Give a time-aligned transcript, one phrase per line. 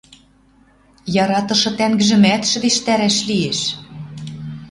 [1.23, 3.59] Яратышы тӓнгжӹмӓт шӹдештӓрӓш лиэш